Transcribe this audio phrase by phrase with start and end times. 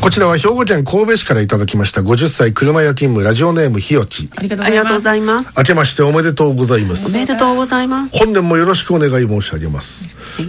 [0.00, 5.58] こちらは兵庫県神戸市からいただきました50歳車屋勤務ラジオネームひよちありがとうございます。
[5.58, 7.08] 明けましておめでとうございます。
[7.08, 8.16] おめでとうございます。
[8.16, 10.04] 本年もよろしくお願い申し上げます。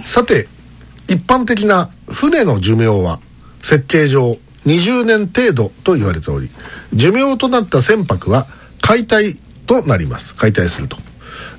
[0.05, 0.47] さて
[1.07, 3.19] 一般的な船の寿命は
[3.61, 6.49] 設計上20年程度と言われており
[6.93, 8.45] 寿命となった船舶は
[8.81, 9.33] 解体
[9.65, 10.35] となります。
[10.35, 10.97] 解体すると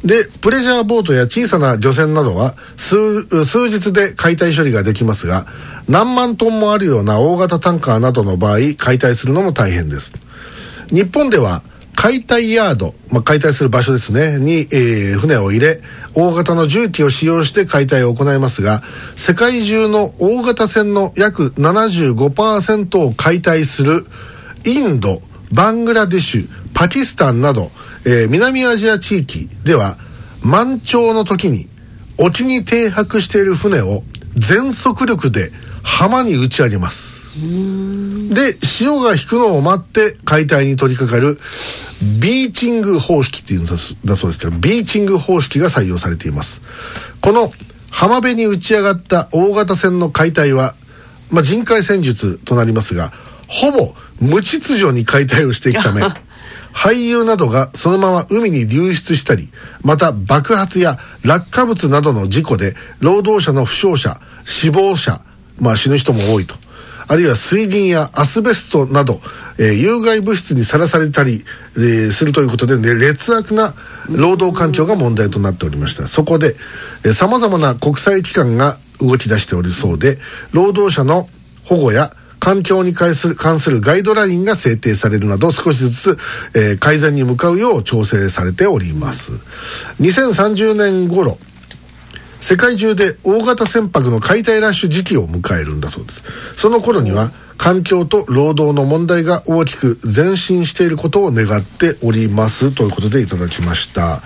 [0.05, 5.47] でプレジャーボートや小さな漁船などは数数日で解体処理ができますが
[5.89, 10.13] 何万トンもあるような大型タンカーなどの場合解体するのも大変です。
[10.89, 11.63] 日本では
[11.97, 15.81] 解体ヤード、まあ、解体する場所ですねに、えー船を入れ
[16.15, 18.83] 大型の重機を使用して解体を行いますが
[19.17, 24.05] 世界中の大型船の約75%を解体する
[24.67, 27.71] インドバングラデシュパキスタンなど、
[28.07, 29.97] えー南アジア地域では
[30.43, 31.69] 満潮の時に
[32.19, 34.03] 沖に停泊している船を
[34.37, 35.51] 全速力で
[35.83, 37.15] 浜に打ち上げます。
[38.33, 41.39] で潮が引くのを待って解体に取り掛かる
[42.21, 43.73] ビーチング方式っていうんだ
[44.05, 46.63] だそうですけどビーチング方式が採用されています。
[47.21, 47.53] この
[47.91, 50.75] 浜辺に打ち上がった大型船の解体は、
[51.31, 53.13] まあ、人海戦術となりますが
[53.49, 56.03] ほぼ無秩序に解体をしていくため
[56.75, 59.49] 俳優などがそのまま海に流出したり
[59.83, 65.23] また爆発や落下物などの事故で労働者の負傷者死亡者、
[65.59, 66.57] まあ、死ぬ人も多いと。
[67.07, 69.21] あるいは水銀やアスベストなど、
[69.59, 71.45] えー有害物質にさらされたり、
[71.77, 73.75] えーするということで、ね、劣悪な
[74.09, 76.07] 労働環境が問題となっておりました。
[76.07, 76.57] そこで
[77.13, 80.19] さまざまな国際機関が動き出しておりそうで
[80.53, 81.29] 労働者の
[81.65, 82.13] 保護や
[82.45, 86.19] 環境に関する関するガイドラインが制定されるなど少しずつ、
[86.55, 89.33] えー改善に向かうよう調整されております。
[90.01, 91.39] 2030年頃
[92.41, 96.23] 世界中で大型船舶の解体ラッシュ時期を迎えるんだそうです。
[96.53, 104.21] その頃には環境と労働の問題が大きく前進していることを願っておりますということでいただきました。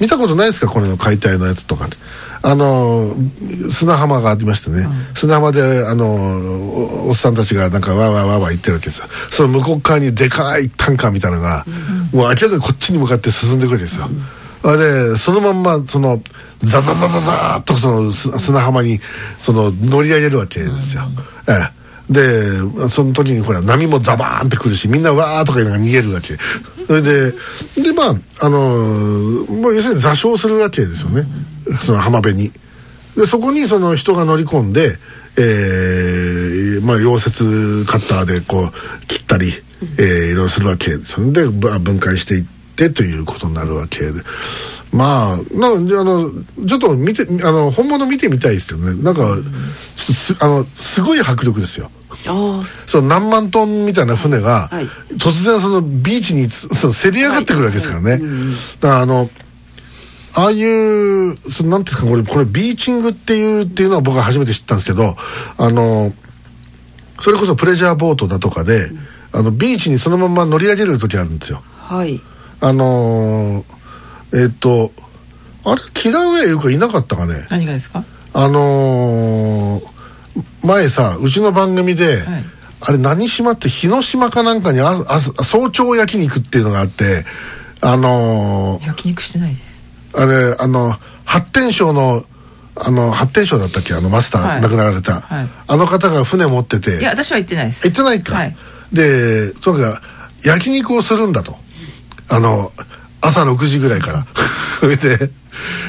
[0.00, 0.68] 見たことないですか？
[0.68, 1.86] これの解体のやつとか。
[1.86, 1.96] って
[2.40, 3.14] あの
[3.70, 9.06] 砂浜がありましてね、砂浜であのおおっさんたちがなんかわーわーわーわー言ってるわけですよ。
[9.30, 11.64] その向こう側にでかいタンカーみたいなのが、
[12.12, 14.08] もう明らかにこっちに向かって進んでいくわけですよ、
[14.62, 16.22] あでそのまんまその
[16.62, 19.00] ザザザザザーっとそのす砂浜に
[19.38, 21.02] その乗り上げるわけですよ、
[21.48, 21.78] ええ。
[22.12, 26.36] でその時にほら波もザバーンってくるしみんなわーとか言いながら逃げるわけ。
[26.86, 27.32] それで
[27.82, 31.26] でまああのもう要するに座礁するわけですよね
[31.76, 32.52] その浜辺に。
[33.16, 34.96] でそこにその人が乗り込んで
[35.36, 39.52] えーまあ溶接カッターでこう切ったり、
[39.98, 42.44] えーいろいろするわけですよでぶ分解していっ
[42.76, 44.22] てということになるわけで。
[44.92, 46.30] まあなんかあの
[46.66, 48.94] ちょっと見てあの本物見てみたいですよね。
[49.02, 49.36] なんか
[49.96, 51.90] すあのすごい迫力ですよ。
[52.26, 54.86] あその何万トンみたいな船が、はい。
[55.18, 58.18] 突然そのビーチにつそのせり上がってくるわけですからね、
[58.80, 59.28] だからあの
[60.38, 65.02] ああいうそのなんていうんですかこれこれビーチングっていうっていうのは僕は初めて知ったんですけど
[65.58, 66.12] あの
[67.20, 68.90] それこそプレジャーボートだとかで、
[69.32, 71.62] あのビーチにそのまま乗り上げる時あるんですよ。
[71.88, 72.20] あはい。
[72.60, 74.92] あのーえっと
[75.64, 77.46] あれキラーウェイよくいなかったかね。
[77.50, 78.04] 何がですか？
[78.34, 79.98] あのー
[80.64, 82.44] 前さうちの番組で、はい。
[82.80, 87.24] あれ何島って日之島かなんかにああ早朝焼肉っていうのがあって
[87.80, 89.67] あのー焼肉してないです
[90.14, 92.24] あれあの発展省の
[92.80, 93.94] あの発展省だったっけ？
[93.94, 94.62] あのマスター、はい。
[94.62, 95.48] 亡くなられた、はい。
[95.66, 96.98] あの方が船持ってて。
[96.98, 97.88] いや私は行ってないです。
[97.88, 98.56] 行ってないか、はい。
[98.92, 100.00] でそれが
[100.44, 101.56] 焼肉をするんだと。
[102.28, 102.72] あの
[103.20, 104.26] 朝6時ぐらいから。
[104.80, 105.30] それで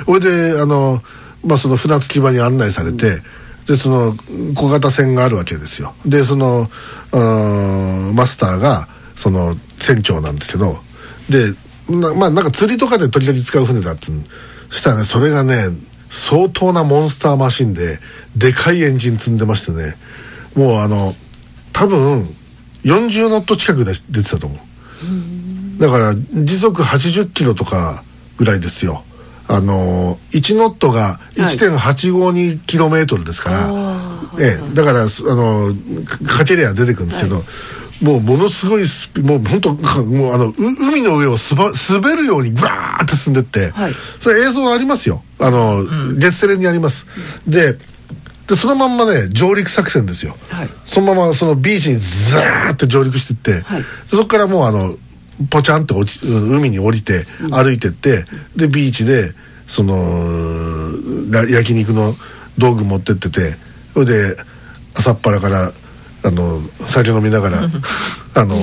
[0.05, 0.19] それ
[0.53, 1.03] であの
[1.45, 3.21] まあその船着き場に案内されて、
[3.67, 4.15] でその
[4.55, 5.93] 小型船があるわけですよ。
[6.05, 6.69] でその
[8.13, 10.81] マスターがその船長なんですけど。
[11.29, 11.53] で
[11.89, 14.11] なまあなんか釣りとかで時々使う船だっつ
[14.71, 15.67] したらねそれがね
[16.09, 17.99] 相当なモンスターマシンで
[18.35, 19.95] でかいエンジン積んでましてね。
[20.55, 21.13] もうあの
[21.73, 22.23] 多分
[22.83, 24.59] 40ノット近くで出てたと思う。
[25.79, 28.03] だから時速80キロとか
[28.37, 29.03] ぐらいですよ。
[29.47, 33.71] あの1ノットが1.852キロメートルですから、
[34.39, 35.73] ええ、だからすあの
[36.05, 37.41] かかけりゃ出てくるんですけど、
[38.01, 43.93] もうものすごいスピもう本当もうあのう海の上をすば滑るようにグワーって進んでって、はい。
[44.19, 45.21] それ映像ありますよ。
[45.39, 45.83] あの、
[46.17, 47.05] 月テレにあります、
[47.47, 47.77] で
[48.47, 50.69] でそのまんまね上陸作戦ですよ、はい。
[50.85, 53.83] そのままそのビーチにザーって上陸してって、はい。
[54.07, 54.95] そこからもうあの
[55.49, 58.23] ポチャンって落ちうん海に降りて歩いてって、
[58.55, 59.33] でビーチで
[59.67, 59.93] その
[61.31, 62.15] ら焼肉の
[62.57, 63.55] 道具持ってってて
[63.93, 64.35] それで
[64.95, 65.71] 朝っぱらから
[66.23, 67.59] あの酒飲みながら
[68.35, 68.55] あの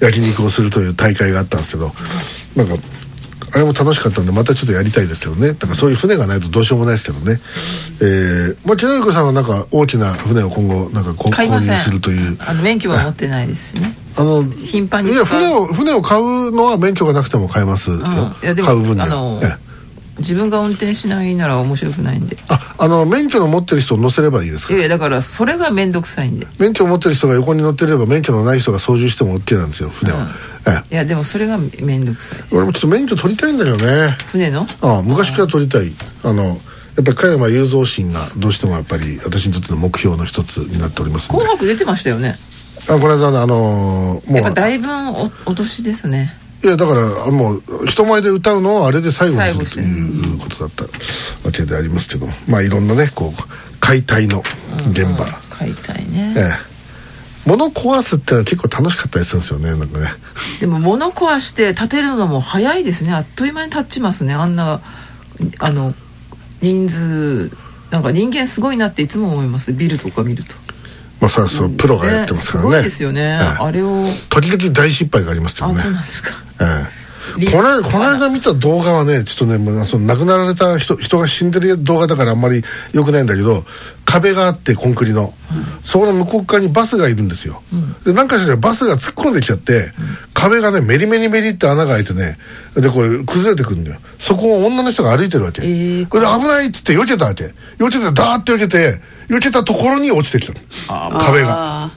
[0.00, 1.92] 焼肉をするという大会があったんですけど
[2.56, 2.74] なんか
[3.54, 5.52] あれも楽しかったんでまたちょっとやりたいですけどね。
[5.52, 7.38] だからそういう船がないとどうしようもないですけどね、
[8.00, 12.38] えーまあ、千奈子さんはなんか大きな船を今後なんかこ購入するという。
[12.40, 13.94] あの免許は持ってないですしね。
[14.16, 19.58] あの頻繁にいや船を船を買うのは免許がなくても買えますよ、うん、買う分には
[20.18, 22.36] 自分が運転しないなら面白くないんで。
[22.48, 24.74] ああの免許の持ってる人を乗せればいいですか？
[24.74, 26.46] いやだからそれが面倒くさいんで。
[26.58, 30.28] 免許を持ってる人が横に乗ってれば免許のない人が操縦しても OK なんですよ船は、
[30.66, 30.94] ええ。
[30.94, 34.16] いやでもそれが面倒くさい俺もちょっと免許取りたいんだけどね。
[34.26, 34.66] 船の？
[34.80, 35.90] ああ昔から取りたい。
[36.24, 36.56] あのやっ
[36.96, 42.36] ぱり加山雄三心がどうしてもやっぱり私にとっての目標の一つになっております紅白出てましたよね。
[42.88, 50.88] あこの間ねあのーもうやっぱだいぶおお年ですねいやだからあもう人前で歌うのをあれで最後にするということだったわ
[51.52, 53.32] けでありますけどまあいろんなねこう
[53.80, 54.44] 解体の
[54.90, 57.50] 現場、買いたいね、ええ。
[57.50, 60.06] 物壊すってのは結構楽しかったりするんですよねなんかね。
[60.60, 63.12] でも物壊して建てるのも早いですね。
[63.12, 64.34] あっという間に建ちますね。
[64.34, 64.80] あんな
[65.58, 65.94] あの
[66.60, 67.50] 人数
[67.90, 69.72] なんか人間すごいなっていつも思います。
[69.72, 70.54] ビルとか見ると
[71.22, 72.70] まあそれはそのプロがやってますからね。
[72.70, 73.38] すごいですよね、ええ。
[73.60, 74.04] あれを。
[74.28, 76.30] 時々大失敗がありますけどあねそうなんですか。
[76.60, 77.01] えリえ
[77.50, 82.62] このこの間見た動画はねちょっとねその亡くなられた人人が死んでる動画だからあんまり
[82.92, 83.64] 良くないんだけど
[84.04, 85.32] 壁があってコンクリの、
[85.82, 87.62] そこの向こう側にバスがいるんですよ、
[88.04, 89.92] でなんかしらバスが突っ込んできちゃって、
[90.34, 92.36] 壁がねメリメリメリって穴が開いてね
[92.74, 94.00] でこれ崩れてくるんだよ。
[94.18, 96.08] そこを女の人が歩いてるわけ、えー。
[96.08, 97.54] これで危ないっつって避けたわけ。
[97.78, 100.52] 避けてダーって避けて避けたところに落ちてきた
[101.10, 101.18] の。
[101.18, 101.84] 壁が。
[101.84, 101.90] あ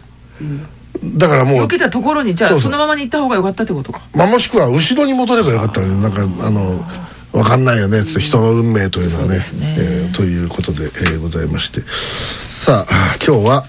[1.17, 4.01] だからもう避けたところにじゃあそのままに行った方が良かったってことか。
[4.13, 6.83] まあ、もしくは後ろに戻ればよかったのになんかあの
[7.31, 9.41] 分かんないよね人の運命というのはねね。
[9.77, 11.81] えーということで、えーございまして。
[11.81, 13.65] さあ今日は、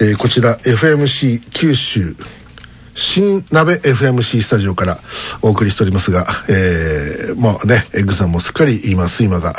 [0.00, 2.16] えーこちら FMC 九州
[2.98, 4.98] 新鍋 FMC スタジオから
[5.40, 9.54] お送りしておりますが、えー、もうねエッグさんもすっかり今睡魔が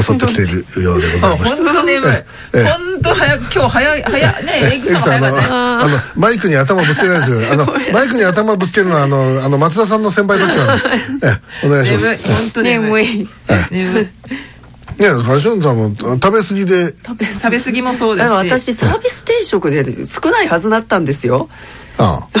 [0.00, 1.62] 襲ってきているようでございまして。
[1.62, 2.10] 本当眠い。
[2.10, 2.24] え
[2.54, 7.40] え本当早く今日早い早いねエッグさんのあのマイクに頭ぶつけないですよ。
[7.52, 10.84] あの マイクに頭ぶつけるのはあのあの松田さんの先輩どっちなんで。
[11.26, 12.06] ええお願いします。
[12.06, 13.06] 本当眠い。
[13.06, 13.28] 眠い。
[13.70, 14.06] 眠い。
[14.98, 16.94] ねカシオンさんも食べ過ぎで。
[17.04, 18.36] 食べ食べ過ぎもそうだですし。
[18.36, 21.48] から私サービス定食で少ないはずだったんですよ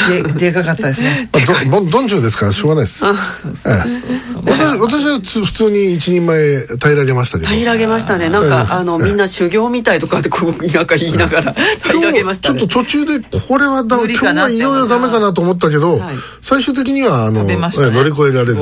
[0.08, 1.28] ででかかったですね。
[1.32, 3.04] まあどどんどん中ですからしょうがないです。
[3.04, 7.50] 私私はつ普通に一人前平らげましたけど。
[7.50, 8.28] 平らげましたね。
[8.28, 12.60] なんかあのみんな修行みたいとかってこうなんか言いながら平らげましたね。
[12.60, 16.16] ちょっと途中でこれはだ今日はいよいよダメかなと思ったけど、はい。
[16.40, 18.56] 最終的にはあの、乗り越えられる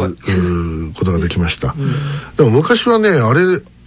[0.94, 1.74] ことができました、
[2.36, 3.40] でも昔はねあれ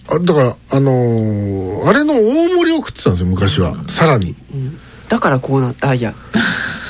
[0.10, 4.36] あれだからあのーあれの大盛りを食ってたんですよ昔は、さらに。
[5.10, 5.90] だからこうなった。
[5.90, 6.14] あいや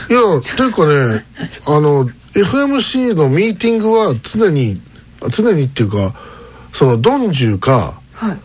[0.09, 0.21] いや
[0.57, 1.25] というかね
[1.65, 4.81] あの FMC のミーティングは常に
[5.29, 6.13] 常にっていうか
[6.71, 8.37] そのドンジュかはい。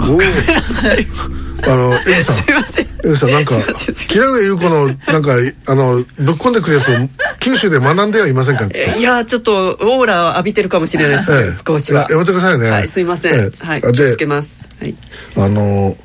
[0.00, 2.36] おあのエグさん。
[2.36, 2.86] すいません。
[2.86, 4.08] エグさんなんかすいませんすいません。
[4.08, 5.32] 木上優子のなんか
[5.66, 6.94] あのぶっこんでくるやつを
[7.40, 11.50] 九州で学んではいませんかいやちょっとオーラ浴びてるかもしれないです、ええ。
[11.66, 12.02] 少しは。
[12.02, 12.70] ややめてくださいね。
[12.70, 13.50] はいすいません、ええ。
[13.50, 14.66] ではい気をつけます。
[14.80, 14.94] はい。
[15.36, 15.96] あの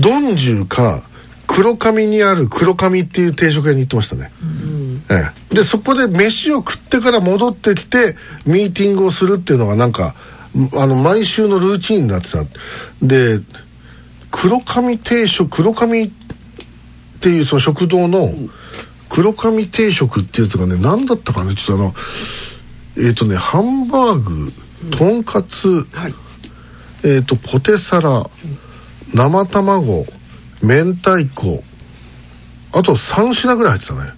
[0.00, 1.02] ドンジュか
[1.52, 4.32] 黒髪にある黒髪っていう定食屋に行ってましたね、
[5.10, 8.16] ええ、でそこで飯を食ってから戻ってきて
[8.46, 10.14] ミーティングをするっていうのがなんか
[10.74, 12.44] あの毎週のルーチンになってた。
[13.02, 13.38] で
[14.30, 16.10] 黒髪定食黒髪っ
[17.20, 18.30] ていうその食堂の
[19.10, 21.94] 黒髪定食っていうやつがね何だったかなちょっとあの
[23.08, 24.52] えっ、とねハンバーグ
[24.96, 26.14] とんかつ、はい。
[27.04, 28.22] えー、とポテサラ
[29.14, 30.06] 生卵
[30.62, 31.62] 明太子。
[32.74, 34.12] あと3品ぐらい入ってたね。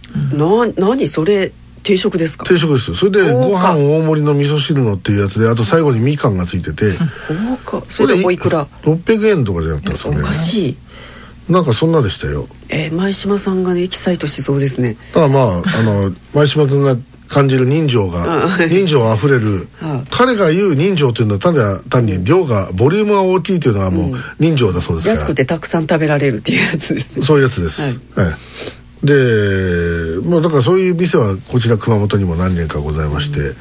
[0.77, 1.53] な何それ？
[1.83, 2.45] 定食ですか？
[2.45, 2.97] 定食ですよ。
[2.97, 6.93] それでご飯大盛りの味噌汁のっていうやつであと最後にみかんがついてて。
[7.67, 7.83] 豪華。
[7.91, 10.25] それでおいくら？600円とかじゃなかったですおかね。
[10.25, 10.77] かしい。
[11.49, 12.47] なんかそんなでしたよ。
[12.71, 14.97] えー前島さんがねエキサイトしそうですね。
[15.15, 16.97] だからまああの前島君が
[17.35, 18.71] 感じる人情がはい。
[18.71, 20.07] 人情あふれるはい。
[20.11, 25.19] 彼が言う人情というのは単に単に量がボリュームが大きいというのはもう人情だそうですから。
[25.19, 27.25] 安くてたくさん食べられるっていうやつですね。
[27.25, 27.83] そういうやつです。
[27.83, 27.91] はい。
[27.91, 28.37] はい。
[29.05, 33.55] で、まあだからそういう店はこちら熊本にも何軒かございまして、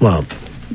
[0.00, 0.22] まあ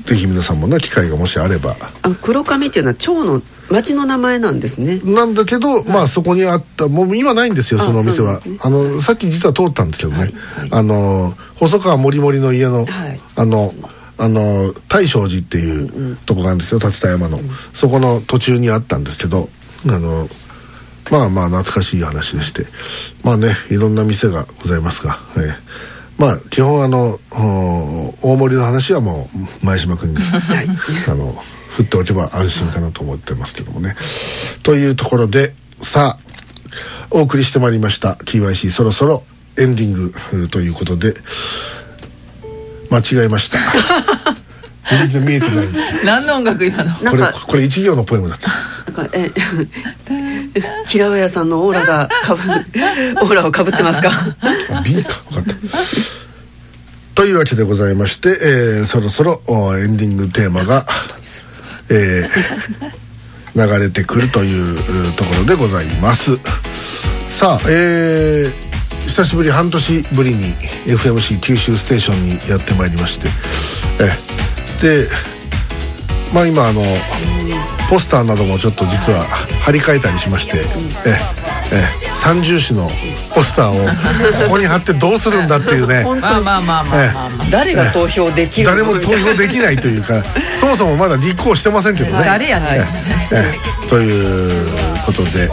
[0.06, 1.76] ぜひ皆さんもね機会がもしあれば。
[2.02, 5.00] あ黒髪っていうのは町の町の名前なんですね。
[5.04, 8.58] なんだけど、まあそこにあったもう今ないんですよあそのお店は、ね。
[8.62, 10.70] あのさっき実は通ったんですけどね、はいはい。
[10.72, 13.20] あの細川もりもりの家の、はい。
[13.36, 13.72] あの
[14.18, 17.40] あの大正寺っていうとこがあるんですよ竜田山の、
[17.74, 19.48] そこの途中にあったんですけど
[19.86, 20.28] あの
[21.10, 22.66] まあまあ懐かしい話でして。
[23.24, 29.30] まあねいろんな店がございますが、えーまあ基本あのお大盛りの話はも
[29.62, 30.18] う前島君に、
[31.08, 31.34] あの
[31.80, 33.96] 振っておけば安心かなと思ってますけどもね。
[34.64, 36.26] というところでさあ
[37.10, 38.14] お送りしてまいりました。
[38.16, 39.24] TYC そろそろ
[39.58, 41.14] エンディングということで
[42.92, 43.60] 間違えました。
[44.90, 46.00] 全然見えてないんですよ。
[46.04, 46.94] 何の音楽今の？
[47.12, 48.50] これこれ一行のポエムだった。
[48.92, 49.32] なんかえ
[50.88, 54.12] 平上さんのオーラがかぶオーラをかぶってますか？
[54.74, 55.14] あ B か。
[55.32, 55.56] 分かった。
[57.16, 60.86] というわけでございまして、えーそろそろおエンディングテーマが、
[61.90, 63.00] えー
[63.56, 66.38] 流れてくるというところでございます。
[67.30, 68.70] さあえー
[69.08, 70.54] 久しぶり半年ぶりに
[70.86, 73.28] FMC 九州ステーションにやってまいりまして。
[74.00, 74.10] え
[74.82, 75.08] で
[76.32, 76.84] まあ今あの
[77.90, 79.24] ポスターなどもちょっと実は
[79.64, 80.64] 張り替えたりしまして、
[81.06, 81.20] え
[81.72, 82.90] え三重視の
[83.34, 83.86] ポスターを
[84.46, 86.04] ここに貼ってどうするんだっていうね。
[86.04, 87.48] 本 まあまあまあまあまあまあ。
[87.50, 90.24] 誰が投票できる誰も投票できないというか
[90.60, 92.24] そもそもまだ立候補してませんけどね。
[92.26, 92.74] 誰やねん。
[92.76, 92.86] え
[93.32, 93.60] え。
[93.84, 94.68] えという
[95.06, 95.50] ことで、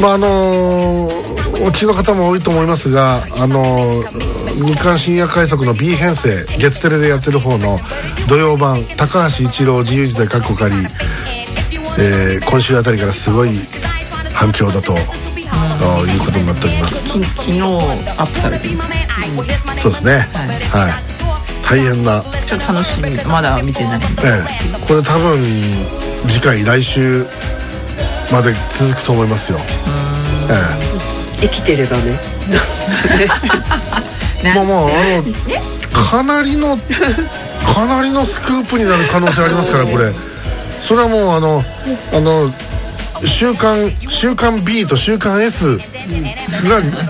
[0.00, 1.28] まああのー
[1.60, 7.80] お聞きの方も多いと思いますが、あのー日刊深夜快速の B 編成月テレでやってる方の
[8.28, 10.74] 土曜版高橋一郎自由時代かっこかり、
[11.98, 13.50] えー今週あたりからすごい
[14.38, 14.96] 反響だと、あ
[16.08, 16.94] いうことになっております。
[17.18, 17.66] き昨日ア
[18.22, 18.76] ップされてる
[19.78, 20.28] そうですね。
[20.70, 22.22] はい、大変な。
[22.46, 24.44] ちょっと楽しみまだ見てないえ
[24.76, 25.42] え、これ多分
[26.28, 27.26] 次回来週
[28.30, 29.58] まで続くと思いますよ。
[30.48, 32.20] え生きてればね。
[34.44, 36.78] え、まあまああのかなりの
[37.74, 40.12] かなりのスクープになる可能性ありますからこれ。
[40.80, 41.64] それはもうあの
[42.12, 42.52] あの
[43.24, 45.82] 週刊週刊 B と週刊 S が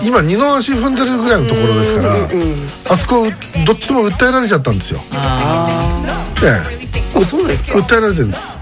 [0.03, 2.13] 今二の足踏んでるぐらいのところですから、
[2.93, 3.25] あそこ
[3.65, 4.99] どっちとも訴えられちゃったんですよ。
[6.43, 7.19] ええ。
[7.19, 8.58] あそうですか訴えられてるんです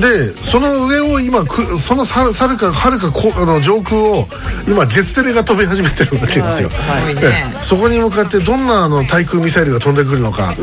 [0.00, 4.26] でその上を今くそのささるかはるかこあの上空を
[4.66, 7.24] 今ジェツテレが飛び始めてるわけですよ、はいはい。
[7.24, 7.62] ええ。
[7.62, 10.54] そこに向かってどんなあの対空ミサイルが飛んでくるのか、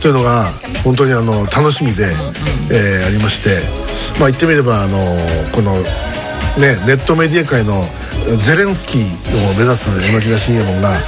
[0.00, 0.46] というのが
[0.84, 2.14] 本当にあの楽しみで、
[2.70, 3.86] えーありまして。
[4.18, 4.98] まあ言ってみればあの
[5.52, 7.84] このねネットメディア界の
[8.34, 10.90] ゼレンスキーを目指す榎木田信也門が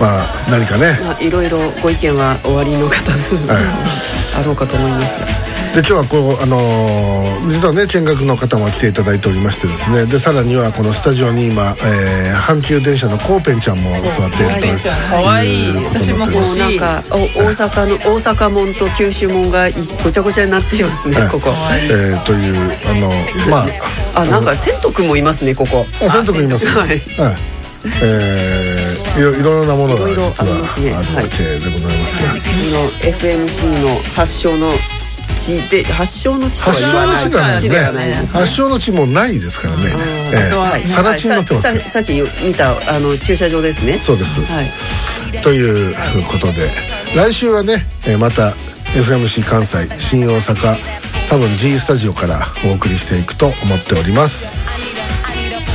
[0.00, 0.98] まあ何かね。
[1.04, 5.43] まあいろいろご意見はおありの方あろうかと思いますが
[5.74, 10.06] で今日はこうあのー実はね見学の方も来ていただいておりましてですね。
[10.06, 14.80] でさらにはこのスタジオに今、えー阪急電車のコーペンちゃんも座っているという。
[15.10, 15.74] かわいい。
[15.74, 21.28] ことになっております私も欲しいもうなんかお大阪の大阪門と九州門がいごちゃごちゃになっていますねはい。
[21.30, 21.50] ここ。
[21.90, 23.10] えーというあの
[23.50, 23.58] ま
[24.14, 24.20] あ。
[24.20, 25.84] あなんか千斗くんもいますねここ。
[26.00, 26.98] あ千斗君いますはいはい。
[28.02, 32.38] えーいろいろんなものが実はあるわけでございますが、こ
[33.06, 34.72] の FMC の発祥の
[35.34, 38.26] 地で発祥の地とは発言わない祥の地ないですね。
[38.32, 39.82] 発祥の地もないですからね、
[40.32, 42.12] えあとはー、さら地になってますさっき
[42.44, 43.98] 見たあの駐車場ですね。
[43.98, 44.34] そうです。
[44.34, 45.42] そうです、はい。
[45.42, 45.94] という
[46.30, 46.70] ことで
[47.16, 48.54] 来週はねえーまた
[48.94, 50.76] FMC 関西新大阪
[51.28, 52.38] 多分 G スタジオから
[52.70, 54.52] お送りしていくと思っております。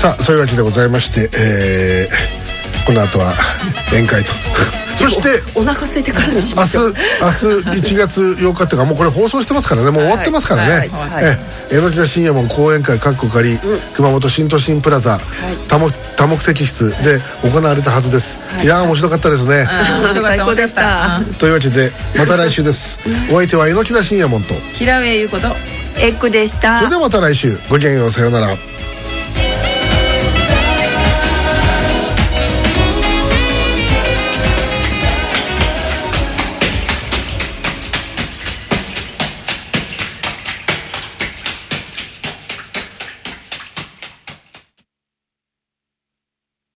[0.02, 2.39] さあそういうわけでございまして、えー
[2.90, 3.34] この後は
[3.92, 4.32] 宴会と。
[4.98, 9.92] そしてお腹空いてからにし明日ましょう明日1月8日っていうかもうこれ放送してますからね。
[9.92, 11.38] もう終わってますからね、はいはいえ
[11.72, 11.78] え。
[11.78, 13.60] 江ノ島深夜門講演会かっこかり、
[13.96, 15.20] 熊本新都心プラザ、
[15.68, 20.02] 多目多目的室で行われたはずです、い、やー面白かったですね、うん。
[20.02, 21.18] 面白かった面白かった。
[21.18, 23.00] うんというわけでまた来週です。
[23.32, 24.56] お相手は榎田深夜門と。
[24.74, 25.56] 平上優子と。
[25.98, 26.80] エッグでした。
[26.80, 27.58] それではまた来週。
[27.70, 28.48] ごきげんようさようなら